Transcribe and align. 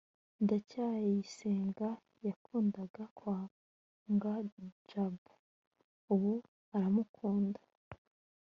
ndacyayisenga 0.43 1.89
yakundaga 2.25 3.03
kwanga 3.17 4.33
jabo. 4.89 5.31
ubu 6.13 6.33
aramukunda 6.75 7.61